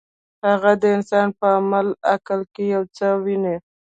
هغه 0.49 0.71
د 0.81 0.83
انسان 0.95 1.27
په 1.39 1.45
عملي 1.57 1.93
عقل 2.13 2.39
کې 2.53 2.63
یو 2.75 2.83
څه 2.95 3.07
ویني. 3.23 3.55